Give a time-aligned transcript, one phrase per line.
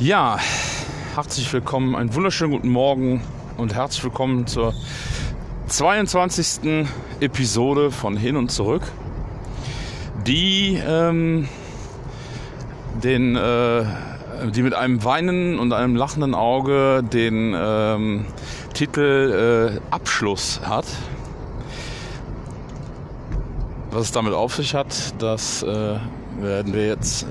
[0.00, 0.38] Ja,
[1.14, 3.22] herzlich willkommen, einen wunderschönen guten Morgen
[3.56, 4.74] und herzlich willkommen zur
[5.68, 6.86] 22.
[7.20, 8.82] Episode von Hin und Zurück,
[10.26, 11.48] die ähm,
[13.00, 13.84] den, äh,
[14.50, 18.26] die mit einem weinenden und einem lachenden Auge den ähm,
[18.72, 20.86] Titel äh, Abschluss hat.
[23.90, 25.96] Was es damit auf sich hat, das äh,
[26.40, 27.26] werden wir jetzt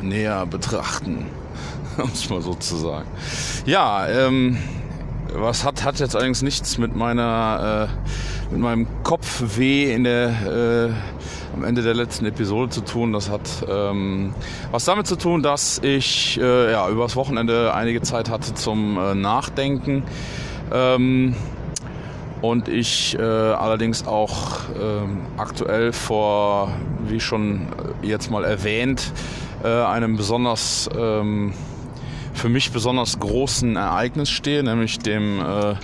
[0.00, 1.26] näher betrachten.
[2.02, 3.08] um es mal so zu sagen.
[3.66, 4.58] Ja, ähm,
[5.32, 11.54] was hat, hat jetzt allerdings nichts mit meiner, äh, mit meinem Kopfweh in der, äh,
[11.54, 13.12] am Ende der letzten Episode zu tun.
[13.12, 14.34] Das hat ähm,
[14.70, 19.14] was damit zu tun, dass ich äh, ja, übers Wochenende einige Zeit hatte zum äh,
[19.14, 20.04] Nachdenken.
[20.72, 21.34] Ähm,
[22.40, 26.68] und ich äh, allerdings auch ähm, aktuell vor,
[27.06, 27.68] wie schon
[28.02, 29.12] jetzt mal erwähnt,
[29.62, 31.54] äh, einem besonders ähm,
[32.34, 35.74] für mich besonders großen Ereignis stehe, nämlich dem äh,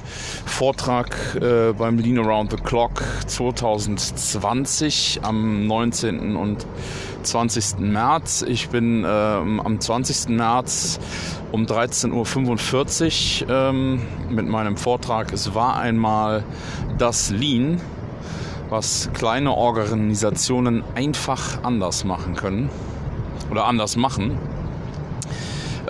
[0.44, 6.36] Vortrag äh, beim Lean Around the Clock 2020 am 19.
[6.36, 6.66] und
[7.22, 7.78] 20.
[7.80, 8.42] März.
[8.42, 10.28] Ich bin äh, am 20.
[10.30, 10.98] März
[11.52, 16.44] um 13.45 Uhr ähm, mit meinem Vortrag Es war einmal
[16.98, 17.80] das Lean,
[18.68, 22.70] was kleine Organisationen einfach anders machen können
[23.50, 24.38] oder anders machen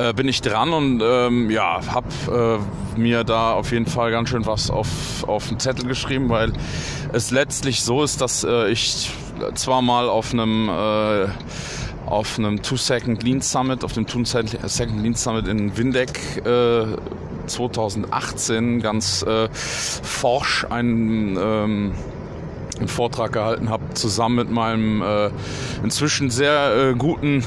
[0.00, 2.60] äh, bin ich dran und ähm, ja, habe
[2.96, 6.52] äh, mir da auf jeden Fall ganz schön was auf, auf den Zettel geschrieben, weil
[7.12, 9.10] es letztlich so ist, dass äh, ich
[9.54, 11.26] zwar mal auf einem äh,
[12.06, 16.96] auf einem Two Second Lean Summit, auf dem Two Second Lean Summit in Windeck äh,
[17.46, 21.92] 2018 ganz äh, forsch einen ähm,
[22.80, 25.30] einen Vortrag gehalten habe, zusammen mit meinem äh,
[25.82, 27.44] inzwischen sehr äh, guten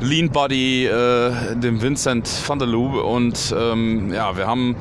[0.00, 2.94] Lean Buddy, äh, dem Vincent van der Loob.
[3.04, 4.76] Und ähm, ja, wir haben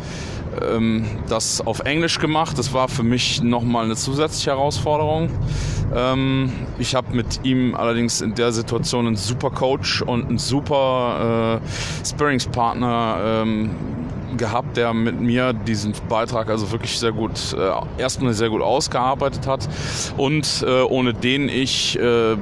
[0.62, 2.58] ähm, das auf Englisch gemacht.
[2.58, 5.30] Das war für mich nochmal eine zusätzliche Herausforderung.
[5.96, 11.62] Ähm, ich habe mit ihm allerdings in der Situation einen super Coach und einen super
[11.62, 13.72] äh, Sparringspartner ähm,
[14.38, 19.48] gehabt, der mit mir diesen Beitrag also wirklich sehr gut, äh, erstmal sehr gut ausgearbeitet
[19.48, 19.68] hat
[20.18, 22.34] und äh, ohne den ich äh,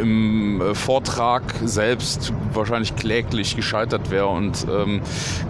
[0.00, 5.00] im Vortrag selbst wahrscheinlich kläglich gescheitert wäre und ähm,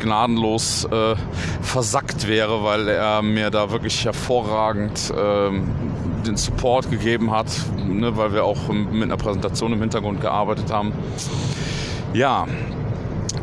[0.01, 1.15] gnadenlos äh,
[1.61, 5.69] versackt wäre, weil er mir da wirklich hervorragend ähm,
[6.27, 7.47] den Support gegeben hat,
[7.89, 10.93] ne, weil wir auch mit einer Präsentation im Hintergrund gearbeitet haben.
[12.13, 12.47] Ja,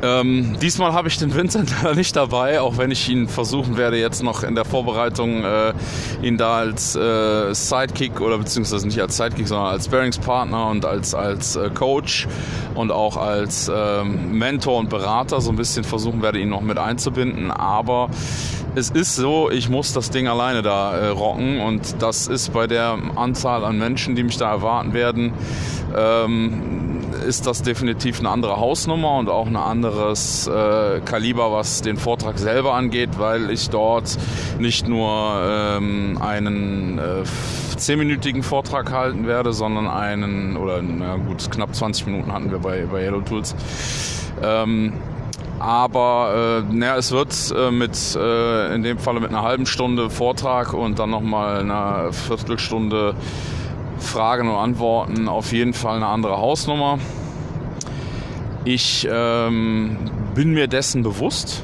[0.02, 4.24] ähm, diesmal habe ich den Vincent nicht dabei, auch wenn ich ihn versuchen werde, jetzt
[4.24, 5.74] noch in der Vorbereitung äh,
[6.22, 11.14] ihn da als äh, Sidekick oder beziehungsweise nicht als Sidekick, sondern als Bearingspartner und als,
[11.16, 12.28] als äh, Coach
[12.76, 16.78] und auch als ähm, Mentor und Berater so ein bisschen versuchen werde, ihn noch mit
[16.78, 17.50] einzubinden.
[17.50, 18.10] Aber
[18.76, 22.68] es ist so, ich muss das Ding alleine da äh, rocken und das ist bei
[22.68, 25.34] der Anzahl an Menschen, die mich da erwarten werden,
[25.98, 26.87] ähm,
[27.28, 32.40] ist das definitiv eine andere Hausnummer und auch ein anderes äh, Kaliber, was den Vortrag
[32.40, 34.18] selber angeht, weil ich dort
[34.60, 37.24] nicht nur ähm, einen äh,
[37.76, 42.86] zehnminütigen Vortrag halten werde, sondern einen, oder na gut, knapp 20 Minuten hatten wir bei,
[42.90, 43.54] bei Yellow Tools.
[44.42, 44.94] Ähm,
[45.60, 50.10] aber äh, naja, es wird äh, mit äh, in dem Falle mit einer halben Stunde
[50.10, 53.16] Vortrag und dann nochmal einer Viertelstunde
[54.00, 57.00] Fragen und Antworten auf jeden Fall eine andere Hausnummer.
[58.66, 59.98] Ich ähm,
[60.36, 61.64] bin mir dessen bewusst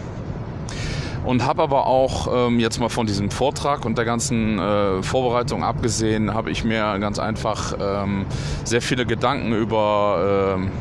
[1.26, 5.64] und habe aber auch ähm, jetzt mal von diesem Vortrag und der ganzen äh, Vorbereitung
[5.64, 8.26] abgesehen, habe ich mir ganz einfach ähm,
[8.64, 10.72] sehr viele Gedanken über ähm,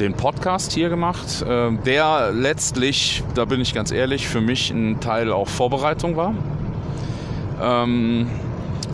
[0.00, 5.00] den Podcast hier gemacht, äh, der letztlich, da bin ich ganz ehrlich, für mich ein
[5.00, 6.34] Teil auch Vorbereitung war.
[7.60, 8.28] Ähm,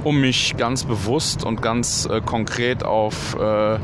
[0.04, 3.78] um mich ganz bewusst und ganz äh, konkret auf äh,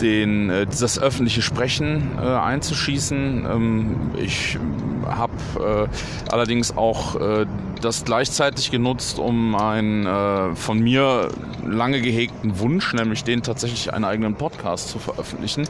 [0.00, 3.46] den, äh, das öffentliche Sprechen äh, einzuschießen.
[3.50, 4.58] Ähm, ich
[5.06, 7.46] habe äh, allerdings auch äh,
[7.80, 11.28] das gleichzeitig genutzt, um einen äh, von mir
[11.66, 15.68] lange gehegten Wunsch, nämlich den tatsächlich einen eigenen Podcast zu veröffentlichen.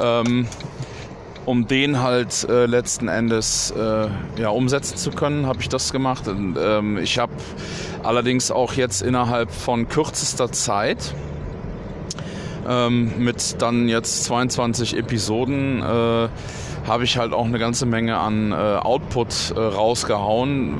[0.00, 0.46] Ähm,
[1.46, 4.08] um den halt äh, letzten Endes äh,
[4.40, 6.28] ja, umsetzen zu können, habe ich das gemacht.
[6.28, 7.32] Und, ähm, ich habe
[8.02, 11.14] allerdings auch jetzt innerhalb von kürzester Zeit
[12.68, 16.28] ähm, mit dann jetzt 22 Episoden äh,
[16.86, 20.78] habe ich halt auch eine ganze Menge an äh, Output äh, rausgehauen,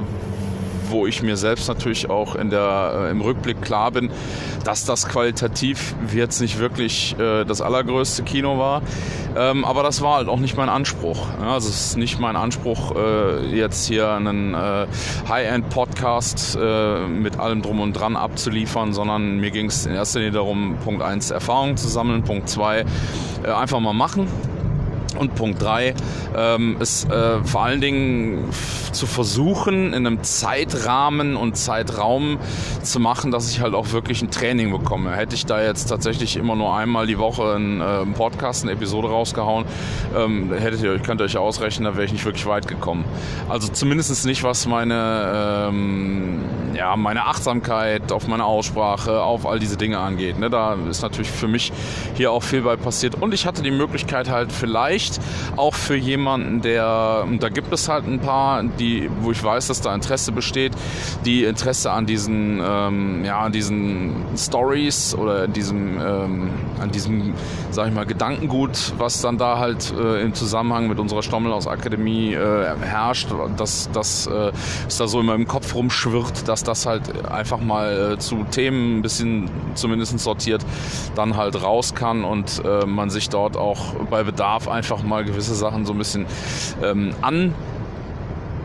[0.90, 4.10] wo ich mir selbst natürlich auch in der, äh, im Rückblick klar bin,
[4.64, 8.82] dass das qualitativ jetzt nicht wirklich äh, das allergrößte Kino war.
[9.36, 11.26] Ähm, aber das war halt auch nicht mein Anspruch.
[11.40, 14.86] Ja, also es ist nicht mein Anspruch, äh, jetzt hier einen äh,
[15.28, 20.32] High-End-Podcast äh, mit allem drum und dran abzuliefern, sondern mir ging es in erster Linie
[20.32, 22.84] darum, Punkt 1 Erfahrung zu sammeln, Punkt 2
[23.44, 24.26] äh, einfach mal machen
[25.20, 25.94] und Punkt 3
[26.36, 28.48] ähm, ist äh, vor allen Dingen
[28.92, 32.38] zu versuchen, in einem Zeitrahmen und Zeitraum
[32.82, 35.12] zu machen, dass ich halt auch wirklich ein Training bekomme.
[35.12, 38.72] Hätte ich da jetzt tatsächlich immer nur einmal die Woche einen, äh, einen Podcast, eine
[38.72, 39.66] Episode rausgehauen,
[40.16, 43.04] ähm, hättet ihr, könnt ihr euch ausrechnen, da wäre ich nicht wirklich weit gekommen.
[43.48, 46.40] Also zumindest nicht, was meine, ähm,
[46.74, 50.38] ja, meine Achtsamkeit auf meine Aussprache, auf all diese Dinge angeht.
[50.38, 50.50] Ne?
[50.50, 51.72] Da ist natürlich für mich
[52.14, 53.16] hier auch viel bei passiert.
[53.20, 57.88] Und ich hatte die Möglichkeit halt vielleicht vielleicht auch für jemanden, der, da gibt es
[57.88, 60.72] halt ein paar, die, wo ich weiß, dass da Interesse besteht,
[61.24, 67.34] die Interesse an diesen, ähm, ja, an diesen Stories oder diesem, ähm, an diesem,
[67.70, 72.34] sag ich mal, Gedankengut, was dann da halt äh, im Zusammenhang mit unserer Stommelhaus Akademie
[72.34, 74.52] äh, herrscht, dass das äh,
[74.98, 79.02] da so immer im Kopf rumschwirrt, dass das halt einfach mal äh, zu Themen ein
[79.02, 80.64] bisschen zumindest sortiert
[81.14, 85.54] dann halt raus kann und äh, man sich dort auch bei Bedarf einfach mal gewisse
[85.54, 86.26] Sachen so ein bisschen
[86.82, 87.54] ähm, an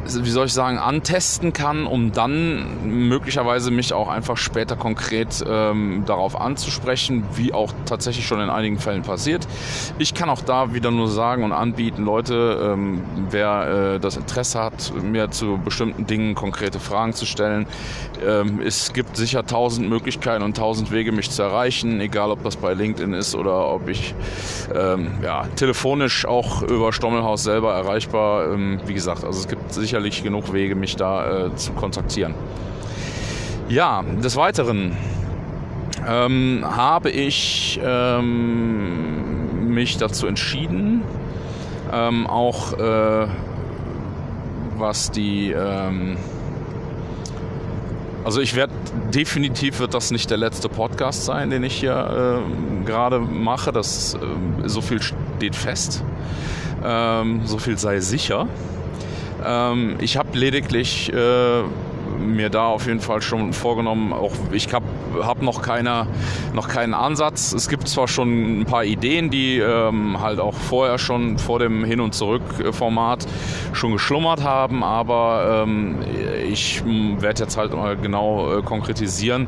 [0.08, 6.04] wie soll ich sagen, antesten kann, um dann möglicherweise mich auch einfach später konkret ähm,
[6.06, 9.48] darauf anzusprechen, wie auch tatsächlich schon in einigen Fällen passiert.
[9.98, 14.62] Ich kann auch da wieder nur sagen und anbieten, Leute, ähm, wer äh, das Interesse
[14.62, 17.66] hat, mir zu bestimmten Dingen konkrete Fragen zu stellen,
[18.26, 22.56] ähm, es gibt sicher tausend Möglichkeiten und tausend Wege, mich zu erreichen, egal ob das
[22.56, 24.14] bei LinkedIn ist oder ob ich
[24.74, 28.54] ähm, ja, telefonisch auch über Stommelhaus selber erreichbar.
[28.54, 32.34] Ähm, wie gesagt, also es gibt sicher sicherlich genug Wege, mich da äh, zu kontaktieren.
[33.70, 34.98] Ja, des Weiteren
[36.06, 41.02] ähm, habe ich ähm, mich dazu entschieden,
[41.94, 43.28] ähm, auch äh,
[44.76, 46.18] was die ähm,
[48.26, 48.74] also ich werde
[49.14, 53.72] definitiv wird das nicht der letzte Podcast sein, den ich hier äh, gerade mache.
[53.72, 54.18] Das äh,
[54.68, 56.04] so viel steht fest,
[56.84, 58.50] ähm, so viel sei sicher.
[59.46, 61.64] Ähm, ich habe lediglich äh,
[62.26, 64.86] mir da auf jeden Fall schon vorgenommen, auch ich habe
[65.22, 66.08] hab noch, keine,
[66.54, 67.54] noch keinen Ansatz.
[67.54, 71.84] Es gibt zwar schon ein paar Ideen, die ähm, halt auch vorher schon vor dem
[71.84, 73.26] Hin- und Zurück-Format
[73.74, 76.00] schon geschlummert haben, aber ähm,
[76.50, 79.48] ich werde jetzt halt genau äh, konkretisieren.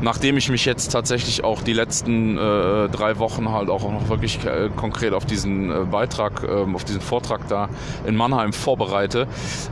[0.00, 4.44] Nachdem ich mich jetzt tatsächlich auch die letzten äh, drei Wochen halt auch noch wirklich
[4.44, 7.68] äh, konkret auf diesen äh, Beitrag, ähm, auf diesen Vortrag da
[8.06, 9.26] in Mannheim vorbereite,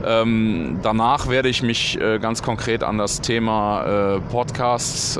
[0.05, 5.19] ähm, danach werde ich mich äh, konkret an das Thema äh, Podcasts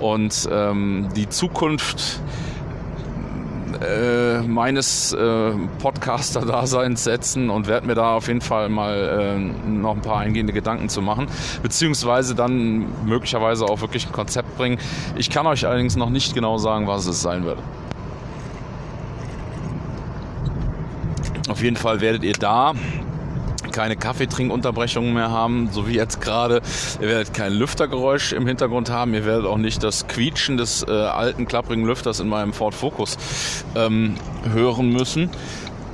[0.00, 2.20] und ähm, die Zukunft
[3.80, 9.94] äh, meines äh, Podcaster-Daseins setzen und werde mir da auf jeden Fall mal äh, noch
[9.94, 11.28] ein paar eingehende Gedanken zu machen,
[11.62, 14.78] beziehungsweise dann möglicherweise auch wirklich ein Konzept bringen.
[15.16, 17.58] Ich kann euch allerdings noch nicht genau sagen, was es sein wird.
[21.48, 22.74] Auf jeden Fall werdet ihr da
[23.70, 26.60] keine Kaffeetrinkunterbrechungen mehr haben, so wie jetzt gerade.
[27.00, 29.14] Ihr werdet kein Lüftergeräusch im Hintergrund haben.
[29.14, 33.16] Ihr werdet auch nicht das Quietschen des äh, alten klapprigen Lüfters in meinem Ford Focus
[33.74, 34.16] ähm,
[34.52, 35.30] hören müssen.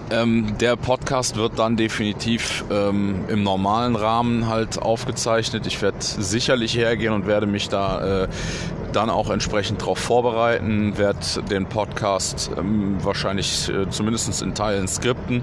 [0.09, 5.66] Ähm, der Podcast wird dann definitiv ähm, im normalen Rahmen halt aufgezeichnet.
[5.66, 8.28] Ich werde sicherlich hergehen und werde mich da äh,
[8.92, 11.18] dann auch entsprechend darauf vorbereiten, werde
[11.50, 15.42] den Podcast ähm, wahrscheinlich äh, zumindest in Teilen skripten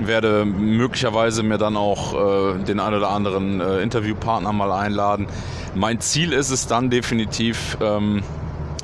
[0.00, 5.26] werde möglicherweise mir dann auch äh, den einen oder anderen äh, Interviewpartner mal einladen.
[5.74, 8.22] Mein Ziel ist es dann definitiv, ähm,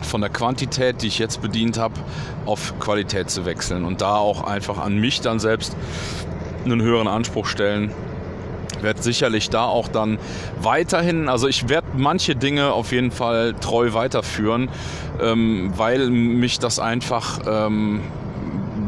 [0.05, 1.95] von der Quantität, die ich jetzt bedient habe,
[2.47, 5.77] auf Qualität zu wechseln und da auch einfach an mich dann selbst
[6.65, 7.91] einen höheren Anspruch stellen.
[8.81, 10.19] Werde sicherlich da auch dann
[10.61, 14.69] weiterhin, also ich werde manche Dinge auf jeden Fall treu weiterführen,
[15.21, 18.01] ähm, weil mich das einfach ähm,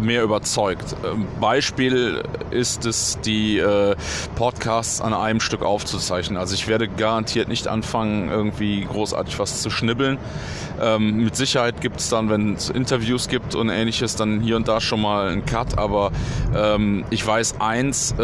[0.00, 0.96] mehr überzeugt.
[1.04, 3.96] Ähm, Beispiel ist es, die äh,
[4.34, 6.38] Podcasts an einem Stück aufzuzeichnen.
[6.38, 10.18] Also ich werde garantiert nicht anfangen, irgendwie großartig was zu schnibbeln.
[10.80, 14.68] Ähm, mit Sicherheit gibt es dann, wenn es Interviews gibt und ähnliches, dann hier und
[14.68, 15.78] da schon mal einen Cut.
[15.78, 16.12] Aber
[16.54, 18.14] ähm, ich weiß eins,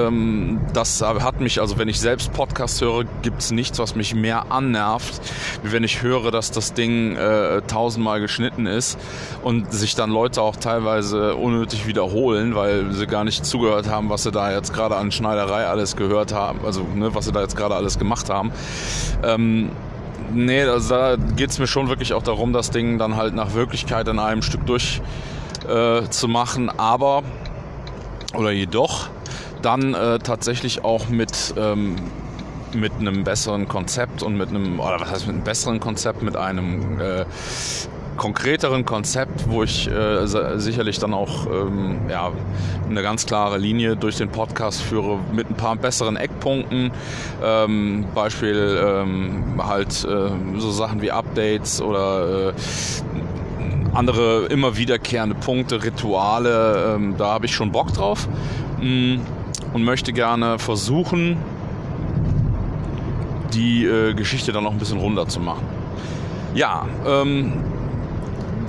[0.73, 4.53] das hat mich, also wenn ich selbst Podcast höre, gibt es nichts, was mich mehr
[4.53, 5.21] annervt,
[5.63, 8.99] wie wenn ich höre, dass das Ding äh, tausendmal geschnitten ist
[9.43, 14.11] und sich dann Leute auch teilweise unnötig unnötig wiederholen, weil sie gar nicht zugehört haben,
[14.11, 17.41] was sie da jetzt gerade an Schneiderei alles gehört haben, also ne, was sie da
[17.41, 18.53] jetzt gerade alles gemacht haben.
[19.23, 19.71] Ähm,
[20.33, 23.55] nee, also da geht es mir schon wirklich auch darum, das Ding dann halt nach
[23.55, 25.01] Wirklichkeit in einem Stück durch
[25.69, 27.23] äh, zu machen, aber
[28.35, 29.09] oder jedoch
[29.63, 31.97] dann äh, tatsächlich auch mit ähm,
[32.75, 36.37] mit einem besseren Konzept und mit einem, oder was heißt mit einem besseren Konzept, mit
[36.37, 37.27] einem äh,
[38.17, 42.31] konkreteren Konzept, wo ich äh, sicherlich dann auch ähm, ja,
[42.89, 46.91] eine ganz klare Linie durch den Podcast führe mit ein paar besseren Eckpunkten.
[47.43, 52.53] Ähm, Beispiel ähm, halt äh, so Sachen wie Updates oder äh,
[53.95, 56.95] andere immer wiederkehrende Punkte, Rituale.
[56.95, 58.29] Ähm, da habe ich schon Bock drauf
[58.81, 59.21] mh, mm,
[59.75, 61.37] und möchte gerne versuchen,
[63.53, 65.67] die äh, Geschichte dann noch ein bisschen runder zu machen.
[66.55, 67.53] Ja, ähm,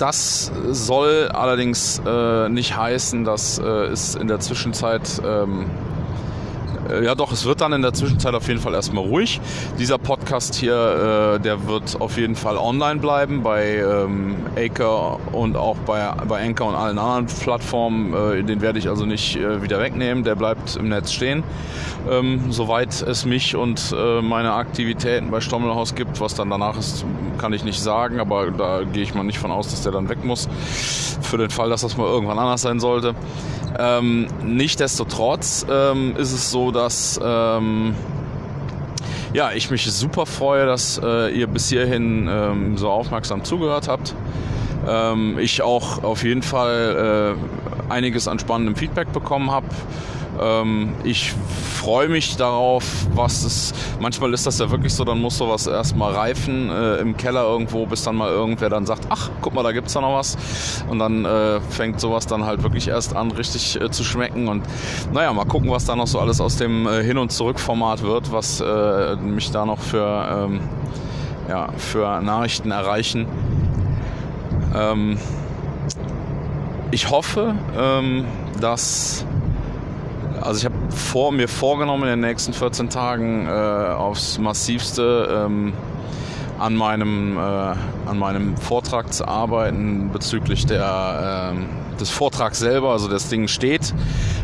[0.04, 5.93] das soll allerdings äh, nicht heißen, dass äh, es in der Zwischenzeit ähm, äh,
[7.04, 9.40] ja doch, es wird dann in der Zwischenzeit auf jeden Fall erstmal ruhig.
[9.80, 15.56] Dieser Podcast hier, äh, der wird auf jeden Fall online bleiben bei ähm, Acre und
[15.56, 18.14] auch bei, bei Anchor und allen anderen Plattformen.
[18.14, 21.44] Äh, den werde ich also nicht äh, wieder wegnehmen, der bleibt im Netz stehen.
[22.10, 27.06] Ähm, soweit es mich und äh, meine Aktivitäten bei Stommelhaus gibt, was dann danach ist,
[27.38, 30.10] kann ich nicht sagen, aber da gehe ich mal nicht von aus, dass der dann
[30.10, 30.50] weg muss.
[31.22, 33.16] Für den Fall, dass das mal irgendwann anders sein sollte.
[33.80, 37.96] Ähm, Nichtsdestotrotz ähm, ist es so, dass ähm,
[39.34, 44.14] ja, ich mich super freue, dass äh, ihr bis hierhin ähm, so aufmerksam zugehört habt.
[44.88, 47.36] Ähm, ich auch auf jeden Fall
[47.90, 49.68] äh, einiges an spannendem Feedback bekommen habe.
[50.40, 51.34] Ähm, ich
[51.84, 53.74] freue mich darauf, was es.
[54.00, 57.86] Manchmal ist das ja wirklich so, dann muss sowas erstmal reifen äh, im Keller irgendwo,
[57.86, 60.38] bis dann mal irgendwer dann sagt, ach, guck mal, da gibt's da noch was.
[60.90, 64.48] Und dann äh, fängt sowas dann halt wirklich erst an, richtig äh, zu schmecken.
[64.48, 64.64] Und
[65.12, 68.32] naja, mal gucken, was da noch so alles aus dem äh, Hin- und Zurück-Format wird,
[68.32, 70.62] was äh, mich da noch für, ähm,
[71.50, 73.28] ja, für Nachrichten erreichen.
[74.74, 75.18] Ähm,
[76.92, 78.24] ich hoffe, ähm,
[78.62, 79.26] dass
[80.42, 85.74] also ich habe vor, mir vorgenommen, in den nächsten 14 Tagen äh, aufs massivste ähm,
[86.60, 92.92] an, meinem, äh, an meinem Vortrag zu arbeiten bezüglich der, äh, des Vortrags selber.
[92.92, 93.94] Also das Ding steht.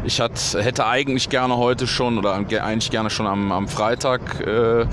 [0.03, 4.86] Ich hat, hätte eigentlich gerne heute schon oder eigentlich gerne schon am, am Freitag äh,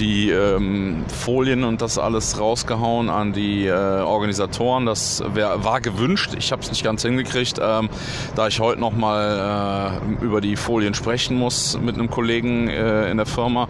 [0.00, 4.86] die ähm, Folien und das alles rausgehauen an die äh, Organisatoren.
[4.86, 6.32] Das wär, war gewünscht.
[6.38, 7.88] Ich habe es nicht ganz hingekriegt, ähm,
[8.34, 13.16] da ich heute nochmal äh, über die Folien sprechen muss mit einem Kollegen äh, in
[13.16, 13.68] der Firma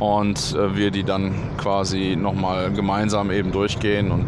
[0.00, 4.26] und äh, wir die dann quasi nochmal gemeinsam eben durchgehen und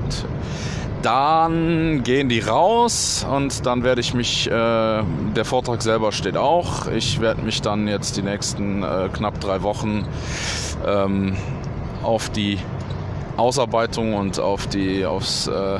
[1.06, 6.88] dann gehen die raus und dann werde ich mich, äh, der Vortrag selber steht auch,
[6.88, 10.04] ich werde mich dann jetzt die nächsten äh, knapp drei Wochen
[10.84, 11.36] ähm,
[12.02, 12.58] auf die
[13.36, 15.78] Ausarbeitung und auf die, aufs, äh,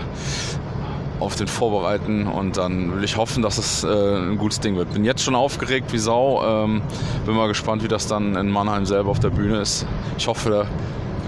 [1.18, 4.92] auf den Vorbereiten und dann will ich hoffen, dass es äh, ein gutes Ding wird.
[4.92, 6.82] Bin jetzt schon aufgeregt wie Sau, ähm,
[7.24, 9.86] bin mal gespannt, wie das dann in Mannheim selber auf der Bühne ist.
[10.18, 10.68] Ich hoffe,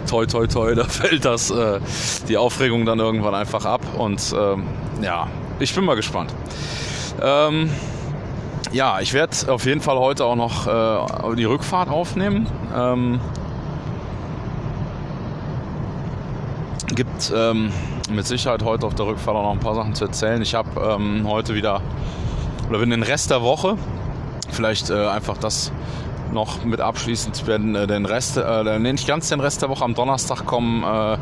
[0.09, 1.81] toi toi toi, da fällt das äh,
[2.29, 4.65] die Aufregung dann irgendwann einfach ab und ähm,
[5.03, 5.29] ja,
[5.59, 6.33] ich bin mal gespannt.
[7.23, 7.71] Ähm,
[8.73, 12.47] ja, ich werde auf jeden Fall heute auch noch äh, die Rückfahrt aufnehmen.
[12.77, 13.21] Ähm,
[16.95, 17.71] gibt ähm,
[18.11, 20.43] mit Sicherheit heute auf der Rückfahrt auch noch ein paar Sachen zu erzählen.
[20.43, 21.81] Ich habe ähm, heute wieder
[22.69, 23.77] oder bin den Rest der Woche
[24.51, 25.73] vielleicht äh, einfach das
[26.33, 29.95] noch mit abschließend werden äh, den Rest, äh, nicht ganz den Rest der Woche am
[29.95, 30.83] Donnerstag kommen.
[30.83, 31.19] Äh,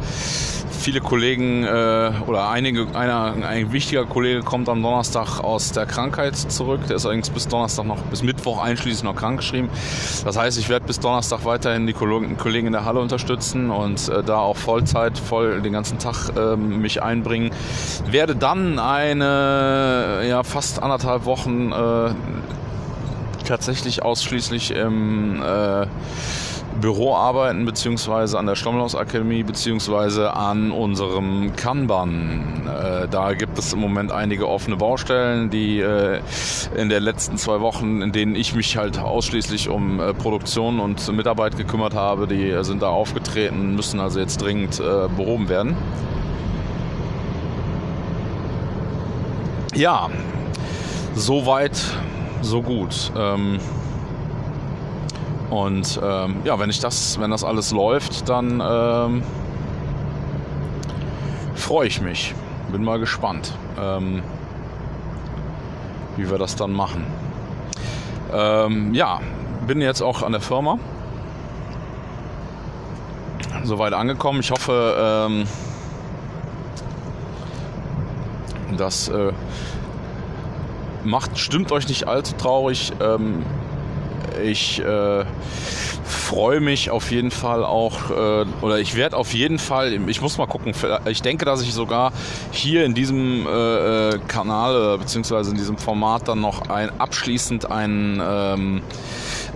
[0.87, 6.37] viele Kollegen äh, oder einige, einer, ein wichtiger Kollege kommt am Donnerstag aus der Krankheit
[6.37, 6.81] zurück.
[6.89, 9.69] Der ist allerdings bis Donnerstag noch, bis Mittwoch einschließlich noch krankgeschrieben.
[10.25, 14.23] Das heißt, ich werde bis Donnerstag weiterhin die Kollegen in der Halle unterstützen und äh,
[14.23, 17.51] da auch Vollzeit, voll den ganzen Tag äh, mich einbringen.
[18.09, 22.11] Werde dann eine, ja, fast anderthalb Wochen äh,
[23.47, 25.87] tatsächlich ausschließlich im äh,
[26.81, 32.67] Büro arbeiten, beziehungsweise an der Stommlausakademie, beziehungsweise an unserem Kanban.
[32.67, 36.21] Äh, da gibt es im Moment einige offene Baustellen, die äh,
[36.77, 41.11] in den letzten zwei Wochen, in denen ich mich halt ausschließlich um äh, Produktion und
[41.13, 45.77] Mitarbeit gekümmert habe, die äh, sind da aufgetreten, müssen also jetzt dringend äh, behoben werden.
[49.75, 50.09] Ja,
[51.15, 51.79] soweit
[52.43, 53.13] so gut.
[53.17, 53.59] Ähm,
[55.51, 59.23] und ähm, ja, wenn ich das, wenn das alles läuft, dann ähm,
[61.55, 62.35] freue ich mich.
[62.73, 63.53] Bin mal gespannt.
[63.81, 64.23] Ähm,
[66.17, 67.05] wie wir das dann machen.
[68.33, 69.21] Ähm, ja,
[69.67, 70.79] bin jetzt auch an der Firma.
[73.65, 74.41] Soweit angekommen.
[74.41, 75.45] Ich hoffe, ähm,
[78.77, 79.33] das äh,
[81.07, 82.93] macht, stimmt euch nicht allzu traurig.
[83.01, 83.45] Ähm,
[84.43, 85.25] ich äh,
[86.05, 90.39] freue mich auf jeden Fall auch, äh, oder ich werde auf jeden Fall, ich muss
[90.39, 90.73] mal gucken,
[91.07, 92.13] ich denke, dass ich sogar
[92.51, 98.21] hier in diesem äh, äh Kanal, beziehungsweise in diesem Format dann noch ein abschließend ein
[98.23, 98.83] ähm,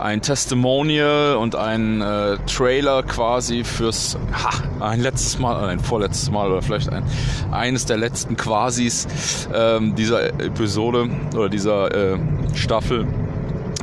[0.01, 4.51] ein Testimonial und ein äh, Trailer quasi fürs ha,
[4.85, 7.05] ein letztes Mal, ein vorletztes Mal oder vielleicht ein,
[7.51, 12.19] eines der letzten Quasis ähm, dieser Episode oder dieser äh,
[12.55, 13.07] Staffel.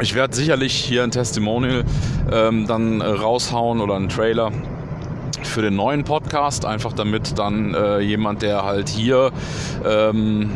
[0.02, 1.84] Ich werde sicherlich hier ein Testimonial
[2.32, 4.52] ähm, dann äh, raushauen oder einen Trailer
[5.44, 9.32] für den neuen Podcast, einfach damit dann äh, jemand, der halt hier
[9.86, 10.52] ähm,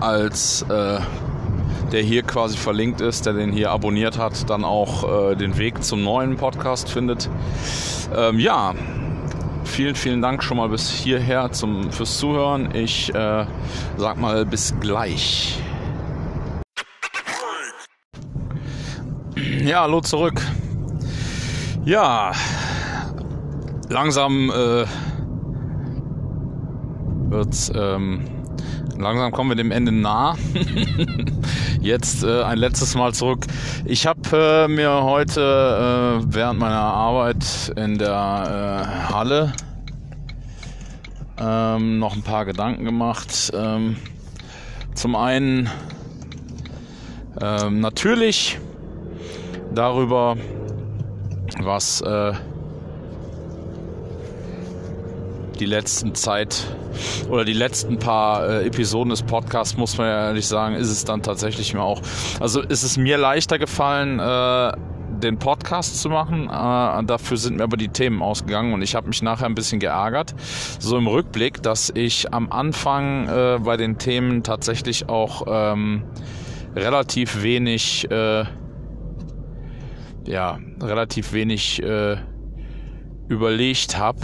[0.00, 0.98] als äh,
[1.92, 5.82] der hier quasi verlinkt ist, der den hier abonniert hat, dann auch äh, den Weg
[5.82, 7.28] zum neuen Podcast findet.
[8.16, 8.74] Ähm, ja,
[9.64, 12.74] vielen, vielen Dank schon mal bis hierher zum, fürs Zuhören.
[12.74, 13.46] Ich äh,
[13.96, 15.58] sag mal bis gleich.
[19.64, 20.40] Ja, hallo zurück.
[21.84, 22.32] Ja,
[23.88, 24.84] langsam äh,
[27.30, 27.70] wird's.
[27.74, 28.22] Ähm,
[28.98, 30.36] langsam kommen wir dem Ende nah.
[31.80, 33.46] Jetzt äh, ein letztes Mal zurück.
[33.86, 38.10] Ich habe äh, mir heute äh, während meiner Arbeit in der
[39.08, 39.52] äh, Halle
[41.38, 43.50] ähm, noch ein paar Gedanken gemacht.
[43.54, 43.96] Ähm,
[44.94, 45.70] zum einen
[47.40, 48.58] ähm, natürlich
[49.74, 50.36] darüber,
[51.60, 52.34] was äh,
[55.60, 56.64] die letzten Zeit
[57.28, 61.04] oder die letzten paar äh, Episoden des Podcasts, muss man ja ehrlich sagen, ist es
[61.04, 62.00] dann tatsächlich mir auch.
[62.40, 64.72] Also ist es mir leichter gefallen, äh,
[65.20, 66.44] den Podcast zu machen.
[66.44, 69.80] Äh, dafür sind mir aber die Themen ausgegangen und ich habe mich nachher ein bisschen
[69.80, 70.34] geärgert.
[70.78, 76.04] So im Rückblick, dass ich am Anfang äh, bei den Themen tatsächlich auch ähm,
[76.74, 78.44] relativ wenig, äh,
[80.26, 82.16] ja, relativ wenig äh,
[83.28, 84.20] überlegt habe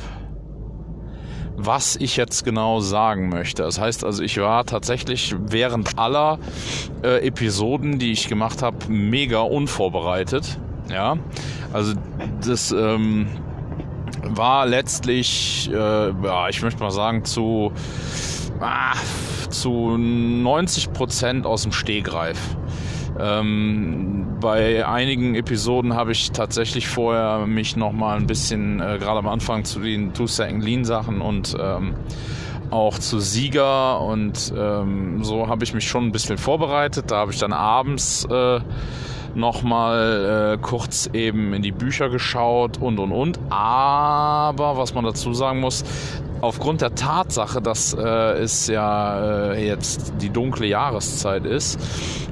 [1.57, 3.62] was ich jetzt genau sagen möchte.
[3.62, 6.38] Das heißt also, ich war tatsächlich während aller
[7.03, 10.59] äh, Episoden, die ich gemacht habe, mega unvorbereitet.
[10.90, 11.16] Ja,
[11.73, 11.95] also
[12.47, 13.27] das ähm,
[14.23, 17.73] war letztlich, äh, ja, ich möchte mal sagen, zu,
[18.61, 18.95] ah,
[19.51, 22.38] zu 90 Prozent aus dem Stehgreif.
[23.18, 29.18] Ähm, bei einigen Episoden habe ich tatsächlich vorher mich noch mal ein bisschen, äh, gerade
[29.18, 31.94] am Anfang zu den Two Second Lean Sachen und ähm,
[32.70, 37.11] auch zu Sieger und ähm, so habe ich mich schon ein bisschen vorbereitet.
[37.11, 38.61] Da habe ich dann abends äh,
[39.35, 43.38] nochmal äh, kurz eben in die Bücher geschaut und und und.
[43.50, 45.85] Aber was man dazu sagen muss,
[46.40, 51.79] aufgrund der Tatsache, dass äh, es ja äh, jetzt die dunkle Jahreszeit ist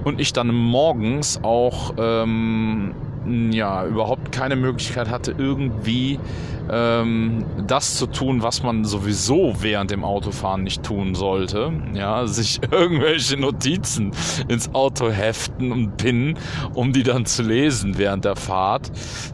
[0.04, 2.94] und ich dann morgens auch ähm,
[3.52, 6.18] ja überhaupt keine Möglichkeit hatte, irgendwie
[6.70, 11.72] ähm, das zu tun, was man sowieso während dem Autofahren nicht tun sollte.
[11.94, 14.12] Ja, sich irgendwelche Notizen
[14.48, 16.38] ins Auto heften und pinnen,
[16.74, 18.90] um die dann zu lesen während der Fahrt.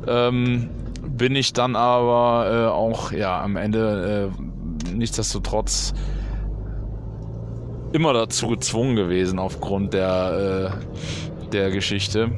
[0.06, 0.70] Ähm,
[1.02, 4.49] bin ich dann aber äh, auch ja am Ende äh,
[5.00, 5.92] nichtsdestotrotz
[7.92, 10.72] immer dazu gezwungen gewesen aufgrund der,
[11.42, 12.30] äh, der Geschichte,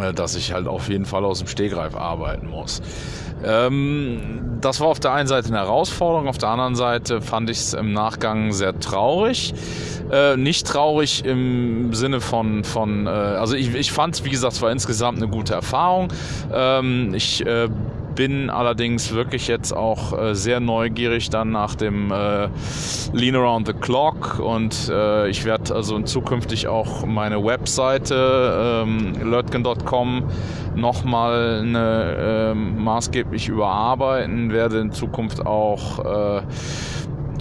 [0.00, 2.80] äh, dass ich halt auf jeden Fall aus dem Stegreif arbeiten muss.
[3.44, 7.58] Ähm, das war auf der einen Seite eine Herausforderung, auf der anderen Seite fand ich
[7.58, 9.52] es im Nachgang sehr traurig.
[10.10, 14.62] Äh, nicht traurig im Sinne von, von äh, also ich, ich fand, wie gesagt, es
[14.62, 16.08] war insgesamt eine gute Erfahrung.
[16.52, 17.68] Ähm, ich äh,
[18.16, 22.48] bin allerdings wirklich jetzt auch äh, sehr neugierig dann nach dem äh,
[23.12, 30.24] Lean Around the Clock und äh, ich werde also zukünftig auch meine Webseite ähm, lötgen.com
[30.74, 36.42] nochmal eine, äh, maßgeblich überarbeiten, werde in Zukunft auch äh,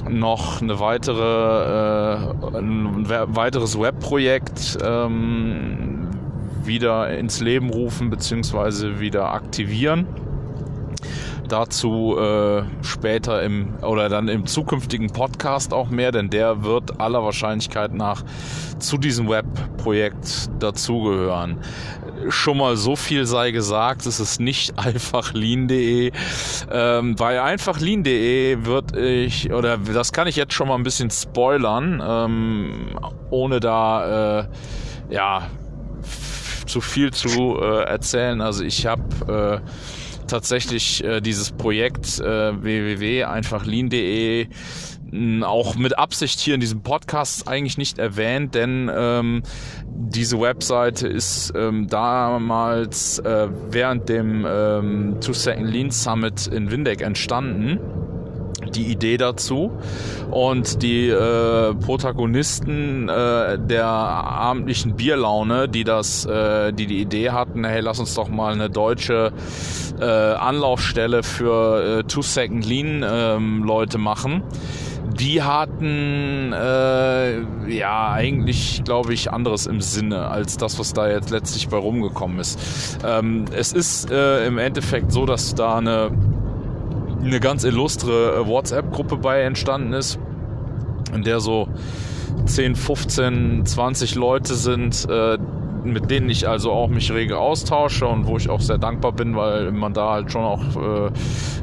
[0.10, 6.10] noch eine weitere, äh, ein weiteres Webprojekt ähm,
[6.66, 9.00] wieder ins Leben rufen bzw.
[9.00, 10.06] wieder aktivieren
[11.48, 17.24] dazu äh, später im oder dann im zukünftigen Podcast auch mehr, denn der wird aller
[17.24, 18.24] Wahrscheinlichkeit nach
[18.80, 21.60] zu diesem Webprojekt dazugehören.
[22.30, 26.12] Schon mal so viel sei gesagt, es ist nicht einfach lean.de.
[26.72, 31.10] Ähm, bei einfach lean.de wird ich, oder das kann ich jetzt schon mal ein bisschen
[31.12, 34.46] spoilern, ähm, ohne da äh,
[35.10, 35.48] ja
[36.66, 38.42] zu viel zu äh, erzählen.
[38.42, 39.70] Also ich habe äh,
[40.28, 44.48] tatsächlich äh, dieses Projekt äh, www.einfachlean.de
[45.44, 49.44] auch mit Absicht hier in diesem Podcast eigentlich nicht erwähnt, denn ähm,
[49.88, 57.02] diese Webseite ist ähm, damals äh, während dem ähm, Two Second Lean Summit in Windeck
[57.02, 57.80] entstanden
[58.76, 59.72] die Idee dazu.
[60.32, 67.64] Und die äh, Protagonisten äh, der abendlichen Bierlaune, die das, äh, die die Idee hatten,
[67.64, 69.32] hey, lass uns doch mal eine deutsche
[70.00, 74.44] äh, Anlaufstelle für äh, Two Second Lean ähm, Leute machen
[75.20, 81.30] die hatten äh, ja eigentlich, glaube ich, anderes im Sinne als das, was da jetzt
[81.30, 82.60] letztlich bei rumgekommen ist.
[83.06, 86.12] Ähm, es ist äh, im Endeffekt so, dass da eine
[87.22, 90.20] eine ganz illustre äh, WhatsApp-Gruppe bei entstanden ist,
[91.14, 91.68] in der so
[92.46, 95.38] 10, 15, 20 Leute sind, äh,
[95.94, 99.36] mit denen ich also auch mich rege austausche und wo ich auch sehr dankbar bin,
[99.36, 101.12] weil man da halt schon auch äh,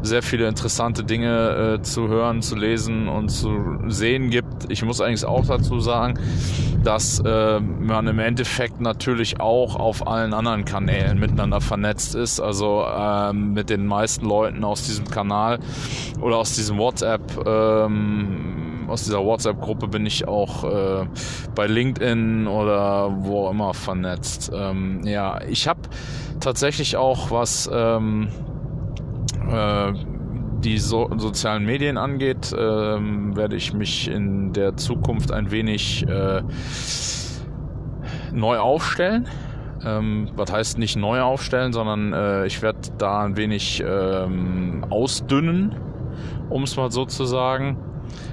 [0.02, 4.70] sehr viele interessante Dinge äh, zu hören, zu lesen und zu sehen gibt.
[4.70, 6.18] Ich muss eigentlich auch dazu sagen,
[6.82, 12.40] dass äh, man im Endeffekt natürlich auch auf allen anderen Kanälen miteinander vernetzt ist.
[12.40, 15.58] Also ähm, mit den meisten Leuten aus diesem Kanal
[16.20, 17.22] oder aus diesem WhatsApp.
[17.46, 18.61] Ähm,
[18.92, 21.06] aus dieser WhatsApp-Gruppe bin ich auch äh,
[21.54, 24.52] bei LinkedIn oder wo immer vernetzt.
[24.54, 25.80] Ähm, ja, ich habe
[26.40, 28.28] tatsächlich auch was ähm,
[29.50, 29.92] äh,
[30.62, 36.42] die so sozialen Medien angeht, ähm, werde ich mich in der Zukunft ein wenig äh,
[38.32, 39.26] neu aufstellen.
[39.84, 45.74] Ähm, was heißt nicht neu aufstellen, sondern äh, ich werde da ein wenig ähm, ausdünnen,
[46.50, 47.76] um es mal so zu sagen.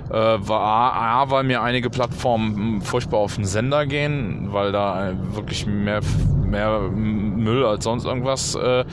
[0.10, 5.68] Äh, war A, weil mir einige Plattformen furchtbar auf den Sender gehen, weil da wirklich
[5.68, 6.02] mehr,
[6.44, 8.86] mehr Müll als sonst irgendwas äh,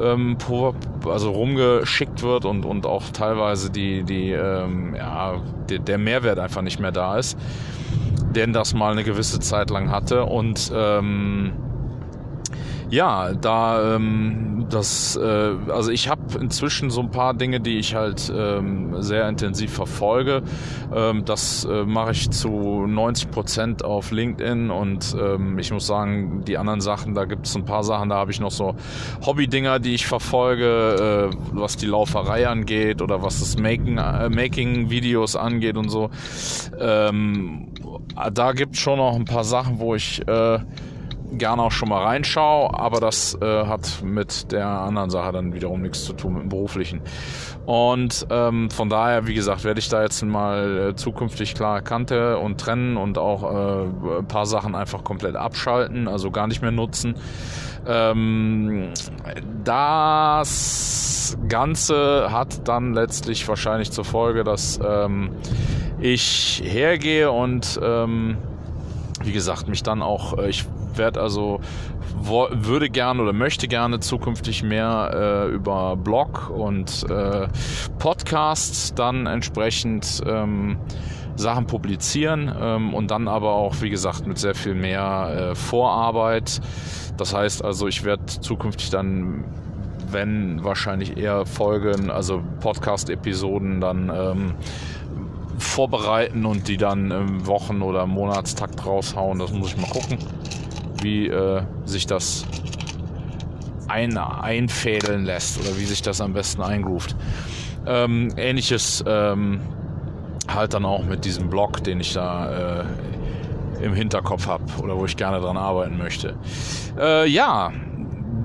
[0.00, 0.36] ähm,
[1.06, 5.36] also rumgeschickt wird und, und auch teilweise die, die, ähm, ja,
[5.70, 7.38] die, der Mehrwert einfach nicht mehr da ist,
[8.34, 10.24] denn das mal eine gewisse Zeit lang hatte.
[10.24, 11.52] Und ähm,
[12.90, 17.94] ja, da ähm, das, äh, also ich habe inzwischen so ein paar Dinge, die ich
[17.94, 20.42] halt ähm, sehr intensiv verfolge.
[20.94, 26.44] Ähm, das äh, mache ich zu 90 Prozent auf LinkedIn und ähm, ich muss sagen,
[26.46, 28.74] die anderen Sachen, da gibt es ein paar Sachen, da habe ich noch so
[29.24, 35.36] Hobby-Dinger, die ich verfolge, äh, was die Lauferei angeht oder was das Making, äh, Making-Videos
[35.36, 36.10] angeht und so.
[36.78, 37.68] Ähm,
[38.32, 40.58] da gibt es schon noch ein paar Sachen, wo ich äh,
[41.32, 45.82] gerne auch schon mal reinschaue, aber das äh, hat mit der anderen Sache dann wiederum
[45.82, 47.00] nichts zu tun mit dem beruflichen.
[47.66, 52.38] Und ähm, von daher, wie gesagt, werde ich da jetzt mal äh, zukünftig klar Kante
[52.38, 56.70] und trennen und auch äh, ein paar Sachen einfach komplett abschalten, also gar nicht mehr
[56.70, 57.14] nutzen.
[57.86, 58.88] Ähm,
[59.64, 65.30] das Ganze hat dann letztlich wahrscheinlich zur Folge, dass ähm,
[66.00, 68.38] ich hergehe und ähm,
[69.22, 70.64] wie gesagt, mich dann auch, äh, ich
[70.98, 71.60] werde also
[72.20, 77.48] würde gerne oder möchte gerne zukünftig mehr äh, über Blog und äh,
[77.98, 80.78] Podcast dann entsprechend ähm,
[81.36, 86.60] Sachen publizieren ähm, und dann aber auch, wie gesagt, mit sehr viel mehr äh, Vorarbeit.
[87.16, 89.44] Das heißt also, ich werde zukünftig dann
[90.10, 94.54] wenn wahrscheinlich eher Folgen, also Podcast-Episoden dann ähm,
[95.58, 99.38] vorbereiten und die dann im Wochen- oder Monatstakt raushauen.
[99.38, 100.18] Das muss ich mal gucken
[101.02, 102.44] wie äh, sich das
[103.88, 107.16] ein, einfädeln lässt oder wie sich das am besten eingruft.
[107.86, 109.60] Ähm, ähnliches ähm,
[110.46, 112.84] halt dann auch mit diesem Blog, den ich da äh,
[113.82, 116.36] im Hinterkopf habe oder wo ich gerne dran arbeiten möchte.
[116.98, 117.72] Äh, ja,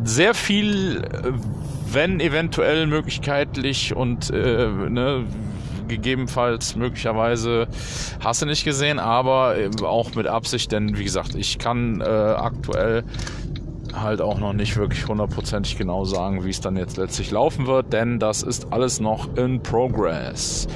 [0.04, 1.02] sehr viel,
[1.92, 5.26] wenn eventuell möglichkeitlich und äh, ne,
[5.95, 7.67] gegebenenfalls möglicherweise
[8.23, 13.03] hast du nicht gesehen, aber auch mit Absicht, denn wie gesagt, ich kann äh, aktuell
[13.93, 17.93] halt auch noch nicht wirklich hundertprozentig genau sagen, wie es dann jetzt letztlich laufen wird,
[17.93, 20.67] denn das ist alles noch in Progress.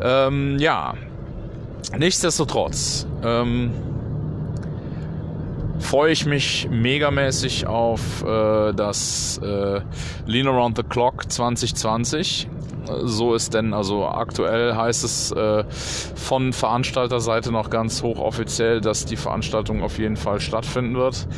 [0.00, 0.94] Ähm, ja,
[1.96, 3.06] nichtsdestotrotz.
[3.22, 3.70] Ähm,
[5.78, 9.80] freue ich mich megamäßig auf äh, das äh,
[10.26, 12.48] Lean Around the Clock 2020.
[13.04, 19.16] So ist denn, also aktuell heißt es äh, von Veranstalterseite noch ganz hochoffiziell, dass die
[19.16, 21.28] Veranstaltung auf jeden Fall stattfinden wird.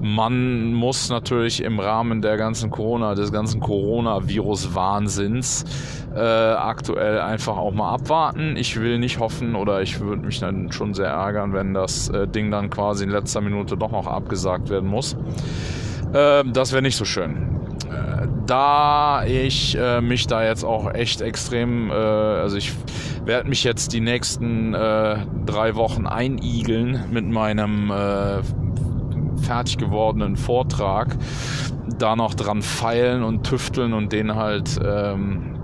[0.00, 5.64] Man muss natürlich im Rahmen der ganzen Corona, des ganzen Coronavirus-Wahnsinns
[6.14, 8.56] äh, aktuell einfach auch mal abwarten.
[8.56, 12.28] Ich will nicht hoffen oder ich würde mich dann schon sehr ärgern, wenn das äh,
[12.28, 15.16] Ding dann quasi in letzter Minute doch noch abgesagt werden muss.
[16.12, 17.57] Äh, das wäre nicht so schön.
[17.98, 22.72] Äh, da ich äh, mich da jetzt auch echt extrem, äh, also ich
[23.24, 27.92] werde mich jetzt die nächsten drei Wochen einigeln mit meinem
[29.42, 31.14] fertig gewordenen Vortrag
[31.98, 35.56] da noch dran feilen und tüfteln und den halt, ähm,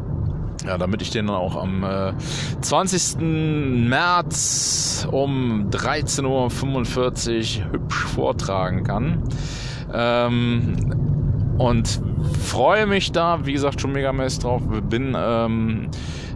[0.66, 2.12] ja, damit ich den dann auch am äh,
[2.60, 3.20] 20.
[3.88, 6.24] März um 13.45
[7.64, 9.22] Uhr hübsch vortragen kann.
[9.92, 11.23] Ähm,
[11.58, 12.00] und
[12.42, 14.62] freue mich da, wie gesagt, schon megamäßig drauf.
[14.88, 15.88] Bin ähm,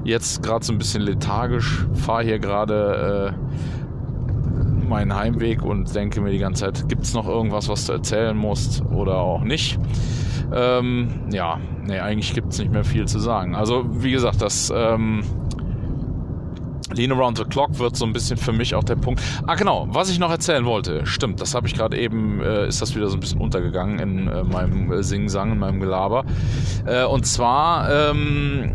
[0.05, 6.31] jetzt gerade so ein bisschen lethargisch, fahre hier gerade äh, meinen Heimweg und denke mir
[6.31, 9.79] die ganze Zeit, gibt es noch irgendwas, was du erzählen musst oder auch nicht.
[10.53, 13.55] Ähm, ja, nee, eigentlich gibt es nicht mehr viel zu sagen.
[13.55, 15.23] Also wie gesagt, das ähm,
[16.99, 19.23] Lean Around the Clock wird so ein bisschen für mich auch der Punkt.
[19.47, 21.07] Ah, genau, was ich noch erzählen wollte.
[21.07, 24.29] Stimmt, das habe ich gerade eben, äh, ist das wieder so ein bisschen untergegangen in
[24.29, 26.25] äh, meinem äh, Sing-Sang, in meinem Gelaber.
[26.85, 28.75] Äh, und zwar ähm,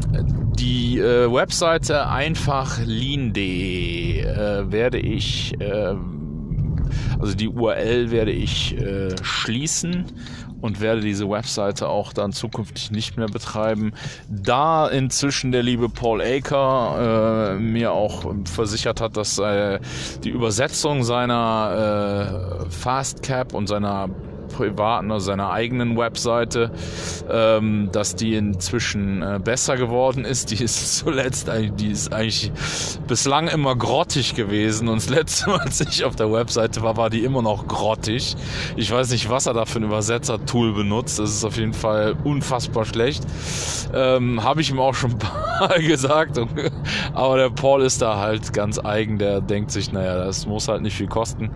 [0.57, 5.95] die äh, Webseite einfachlean.de äh, werde ich, äh,
[7.19, 10.05] also die URL werde ich äh, schließen
[10.63, 13.91] und werde diese Webseite auch dann zukünftig nicht mehr betreiben,
[14.29, 19.79] da inzwischen der liebe Paul Aker äh, mir auch versichert hat, dass äh,
[20.23, 24.09] die Übersetzung seiner äh, Fastcap und seiner
[24.53, 26.71] privaten, also seiner eigenen Webseite,
[27.29, 30.51] ähm, dass die inzwischen äh, besser geworden ist.
[30.51, 32.51] Die ist zuletzt die ist eigentlich
[33.07, 37.09] bislang immer grottig gewesen und das letzte Mal, als ich auf der Webseite war, war
[37.09, 38.35] die immer noch grottig.
[38.75, 41.19] Ich weiß nicht, was er da für ein Übersetzer-Tool benutzt.
[41.19, 43.23] Das ist auf jeden Fall unfassbar schlecht.
[43.93, 46.39] Ähm, Habe ich ihm auch schon ein paar gesagt.
[47.13, 49.17] Aber der Paul ist da halt ganz eigen.
[49.17, 51.51] Der denkt sich, naja, das muss halt nicht viel kosten.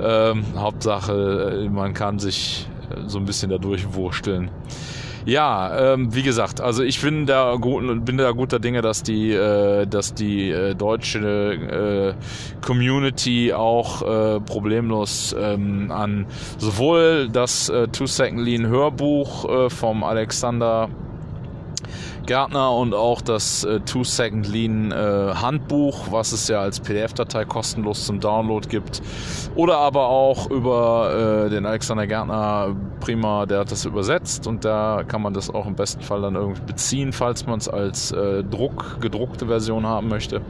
[0.00, 4.50] Ähm, Hauptsache, äh, man kann sich äh, so ein bisschen dadurch wursteln.
[5.26, 9.32] Ja, ähm, wie gesagt, also ich bin da, gut, bin da guter Dinge, dass die,
[9.32, 16.26] äh, dass die äh, deutsche äh, Community auch äh, problemlos ähm, an
[16.58, 20.90] sowohl das äh, Two Second Lean Hörbuch äh, vom Alexander
[22.26, 24.94] Gärtner und auch das äh, Two Second Lean äh,
[25.34, 29.00] Handbuch, was es ja als PDF-Datei kostenlos zum Download gibt.
[29.54, 35.04] Oder aber auch über äh, den Alexander Gärtner prima, der hat das übersetzt und da
[35.06, 38.42] kann man das auch im besten Fall dann irgendwie beziehen, falls man es als äh,
[38.42, 40.42] Druck, gedruckte Version haben möchte.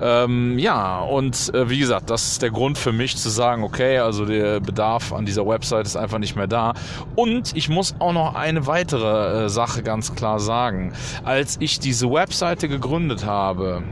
[0.00, 3.98] Ähm, ja, und äh, wie gesagt, das ist der Grund für mich zu sagen, okay,
[3.98, 6.74] also der Bedarf an dieser Website ist einfach nicht mehr da.
[7.14, 10.92] Und ich muss auch noch eine weitere äh, Sache ganz klar sagen.
[11.24, 13.82] Als ich diese Webseite gegründet habe,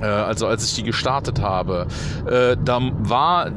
[0.00, 1.86] äh, also als ich die gestartet habe,
[2.26, 3.52] äh, da war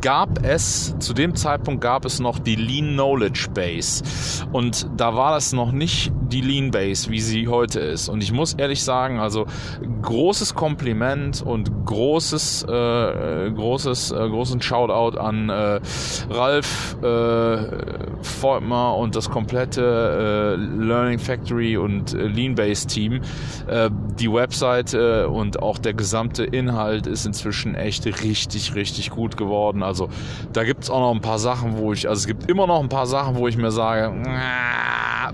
[0.00, 4.02] gab es, zu dem Zeitpunkt gab es noch die Lean Knowledge Base.
[4.52, 8.08] Und da war das noch nicht die Lean Base, wie sie heute ist.
[8.08, 9.46] Und ich muss ehrlich sagen, also
[10.02, 15.80] großes Kompliment und großes, äh, großes, äh, großen Shoutout an äh,
[16.30, 23.20] Ralf äh, Volkmar und das komplette äh, Learning Factory und äh, Lean Base Team.
[23.66, 29.82] Äh, die Webseite und auch der gesamte Inhalt ist inzwischen echt richtig, richtig gut geworden.
[29.82, 30.08] Also
[30.52, 32.80] da gibt es auch noch ein paar Sachen, wo ich, also es gibt immer noch
[32.80, 34.12] ein paar Sachen, wo ich mir sage,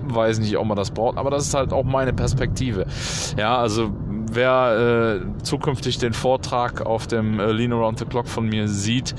[0.03, 2.85] weiß nicht, ob man das braucht, aber das ist halt auch meine Perspektive.
[3.37, 3.91] Ja, also
[4.31, 9.15] wer äh, zukünftig den Vortrag auf dem äh, Lean Around the Clock von mir sieht,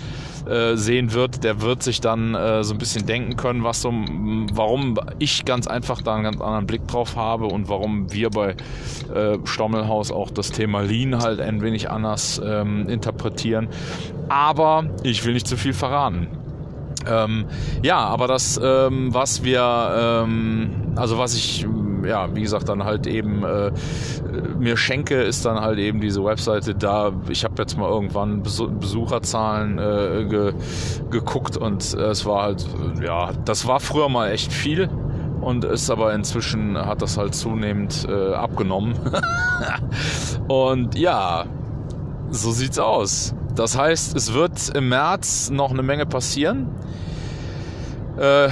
[0.47, 3.91] äh, sehen wird, der wird sich dann äh, so ein bisschen denken können, was so,
[3.91, 8.57] warum ich ganz einfach da einen ganz anderen Blick drauf habe und warum wir bei
[9.15, 13.69] äh, Stommelhaus auch das Thema Lean halt ein wenig anders ähm, interpretieren.
[14.29, 16.29] Aber ich will nicht zu viel verraten.
[17.09, 17.47] Ähm,
[17.83, 21.67] ja, aber das, ähm, was wir, ähm, also was ich
[22.07, 23.73] ja, wie gesagt, dann halt eben äh,
[24.59, 27.13] mir schenke, ist dann halt eben diese Webseite da.
[27.29, 30.53] Ich habe jetzt mal irgendwann Besucherzahlen äh, ge
[31.11, 32.67] geguckt und es war halt,
[33.05, 34.89] ja, das war früher mal echt viel
[35.41, 38.95] und ist aber inzwischen hat das halt zunehmend äh, abgenommen.
[40.49, 41.45] und ja,
[42.31, 46.69] so sieht's aus Das heißt, es wird im März noch eine Menge passieren.
[48.19, 48.49] Äh,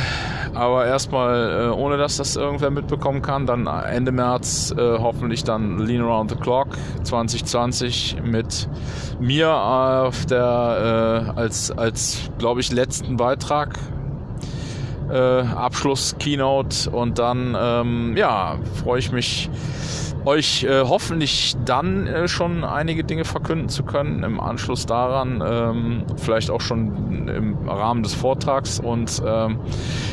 [0.54, 5.78] aber erstmal, äh, ohne dass das irgendwer mitbekommen kann, dann Ende März äh, hoffentlich dann
[5.78, 6.68] Lean Around the Clock
[7.02, 8.68] 2020 mit
[9.20, 13.78] mir auf der äh, als als glaube ich letzten Beitrag
[15.10, 19.50] äh, Abschluss Keynote und dann ähm, ja freue ich mich
[20.24, 26.04] euch äh, hoffentlich dann äh, schon einige Dinge verkünden zu können im Anschluss daran, ähm,
[26.16, 28.80] vielleicht auch schon im Rahmen des Vortrags.
[28.80, 29.58] Und ähm,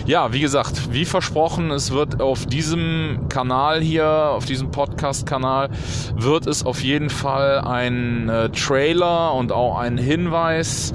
[0.05, 5.69] ja, wie gesagt, wie versprochen, es wird auf diesem Kanal hier, auf diesem Podcast-Kanal,
[6.15, 10.93] wird es auf jeden Fall ein äh, Trailer und auch einen Hinweis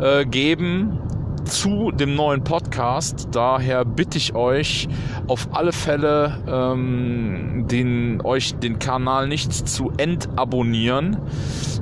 [0.00, 0.98] äh, geben
[1.50, 3.28] zu dem neuen Podcast.
[3.32, 4.88] Daher bitte ich euch
[5.26, 11.18] auf alle Fälle, ähm, den, euch den Kanal nicht zu entabonnieren,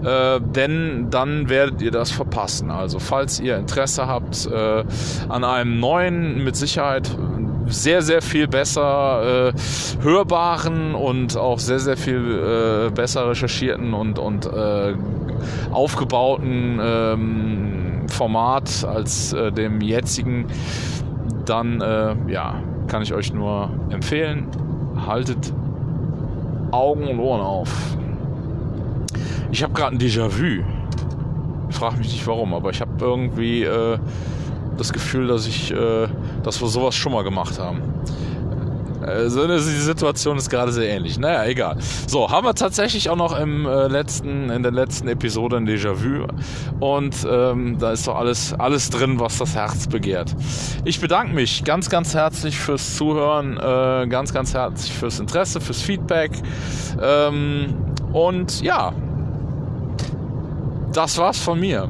[0.04, 2.70] äh, denn dann werdet ihr das verpassen.
[2.70, 4.85] Also falls ihr Interesse habt äh,
[5.28, 7.11] an einem neuen, mit Sicherheit
[7.68, 9.52] sehr, sehr viel besser äh,
[10.02, 14.94] hörbaren und auch sehr, sehr viel äh, besser recherchierten und, und äh,
[15.70, 20.46] aufgebauten ähm, Format als äh, dem jetzigen,
[21.44, 24.48] dann äh, ja, kann ich euch nur empfehlen,
[25.07, 25.52] haltet
[26.70, 27.70] Augen und Ohren auf.
[29.50, 30.62] Ich habe gerade ein Déjà-vu.
[31.70, 33.98] Frag mich nicht warum, aber ich habe irgendwie äh,
[34.76, 36.04] das Gefühl, dass ich, äh,
[36.42, 37.83] dass wir sowas schon mal gemacht haben.
[39.09, 41.18] Also die Situation ist gerade sehr ähnlich.
[41.18, 41.77] Naja, egal.
[42.07, 46.27] So, haben wir tatsächlich auch noch im äh, letzten, in der letzten Episode ein Déjà-vu.
[46.81, 50.35] Und ähm, da ist doch alles, alles drin, was das Herz begehrt.
[50.85, 55.81] Ich bedanke mich ganz, ganz herzlich fürs Zuhören, äh, ganz, ganz herzlich fürs Interesse, fürs
[55.81, 56.33] Feedback.
[57.01, 57.74] Ähm,
[58.12, 58.92] und ja,
[60.92, 61.88] das war's von mir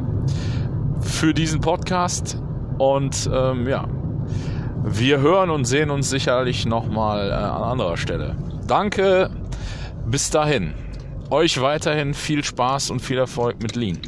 [1.00, 2.40] für diesen Podcast.
[2.78, 3.86] Und ähm, ja,
[4.90, 8.36] wir hören und sehen uns sicherlich nochmal äh, an anderer Stelle.
[8.66, 9.30] Danke,
[10.06, 10.74] bis dahin.
[11.30, 13.98] Euch weiterhin viel Spaß und viel Erfolg mit Lean.